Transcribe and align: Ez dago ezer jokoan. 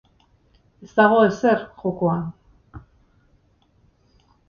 Ez 0.85 0.89
dago 1.01 1.19
ezer 1.27 1.61
jokoan. 1.83 2.25